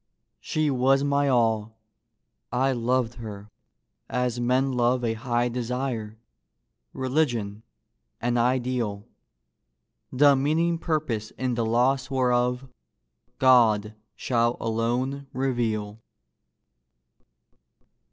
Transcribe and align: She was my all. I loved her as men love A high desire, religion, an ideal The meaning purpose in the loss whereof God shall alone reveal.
She 0.39 0.71
was 0.71 1.03
my 1.03 1.27
all. 1.27 1.77
I 2.51 2.71
loved 2.71 3.13
her 3.21 3.51
as 4.09 4.39
men 4.39 4.71
love 4.71 5.03
A 5.05 5.13
high 5.13 5.47
desire, 5.47 6.17
religion, 6.91 7.61
an 8.19 8.35
ideal 8.35 9.07
The 10.11 10.35
meaning 10.35 10.79
purpose 10.79 11.29
in 11.37 11.53
the 11.53 11.67
loss 11.67 12.09
whereof 12.09 12.67
God 13.37 13.93
shall 14.15 14.57
alone 14.59 15.27
reveal. 15.33 16.01